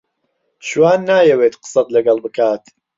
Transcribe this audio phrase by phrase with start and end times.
[0.67, 2.63] شوان نایەوێت قسەت لەگەڵ بکات.